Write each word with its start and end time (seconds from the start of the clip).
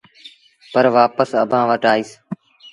پر 0.71 0.85
وآپس 0.95 1.29
اڀآنٚ 1.41 1.67
وٽ 1.69 1.83
آئيٚس۔ 1.91 2.11